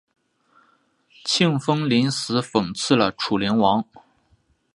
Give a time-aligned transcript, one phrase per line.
[1.23, 3.85] 庆封临死讽刺了楚灵王。